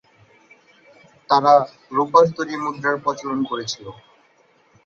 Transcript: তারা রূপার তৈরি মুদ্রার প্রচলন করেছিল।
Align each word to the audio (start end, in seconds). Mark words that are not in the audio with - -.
তারা 1.29 1.53
রূপার 1.91 2.25
তৈরি 2.37 2.55
মুদ্রার 2.63 2.95
প্রচলন 3.03 3.39
করেছিল। 3.49 3.85